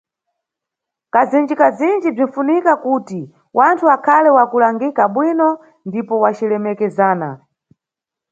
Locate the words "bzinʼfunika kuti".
2.13-3.19